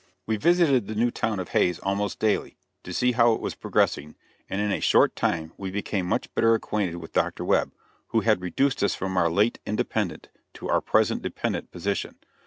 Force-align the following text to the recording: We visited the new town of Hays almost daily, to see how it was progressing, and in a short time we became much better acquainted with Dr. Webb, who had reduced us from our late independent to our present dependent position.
We 0.25 0.35
visited 0.37 0.87
the 0.87 0.95
new 0.95 1.11
town 1.11 1.39
of 1.39 1.49
Hays 1.49 1.77
almost 1.77 2.17
daily, 2.17 2.57
to 2.83 2.91
see 2.91 3.11
how 3.11 3.33
it 3.33 3.39
was 3.39 3.53
progressing, 3.53 4.15
and 4.49 4.59
in 4.59 4.71
a 4.71 4.79
short 4.79 5.15
time 5.15 5.53
we 5.57 5.69
became 5.69 6.07
much 6.07 6.33
better 6.33 6.55
acquainted 6.55 6.95
with 6.95 7.13
Dr. 7.13 7.45
Webb, 7.45 7.71
who 8.07 8.21
had 8.21 8.41
reduced 8.41 8.81
us 8.83 8.95
from 8.95 9.15
our 9.15 9.29
late 9.29 9.59
independent 9.63 10.29
to 10.55 10.67
our 10.71 10.81
present 10.81 11.21
dependent 11.21 11.69
position. 11.69 12.15